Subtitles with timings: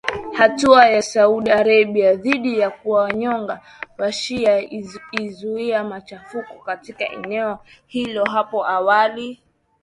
[0.33, 3.61] Hatua ya Saudi Arabia dhidi ya kuwanyonga
[3.97, 4.59] wa shia
[5.13, 9.39] ilizua machafuko katika eneo hilo hapo awali